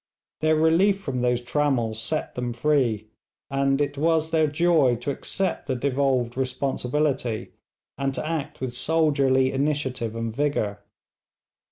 Their 0.39 0.55
relief 0.55 0.99
from 0.99 1.21
those 1.21 1.41
trammels 1.43 2.01
set 2.01 2.33
them 2.33 2.53
free, 2.53 3.09
and 3.51 3.79
it 3.79 3.99
was 3.99 4.31
their 4.31 4.47
joy 4.47 4.95
to 4.95 5.11
accept 5.11 5.67
the 5.67 5.75
devolved 5.75 6.35
responsibility, 6.35 7.51
and 7.99 8.11
to 8.15 8.27
act 8.27 8.61
with 8.61 8.73
soldierly 8.75 9.51
initiative 9.51 10.15
and 10.15 10.35
vigour. 10.35 10.79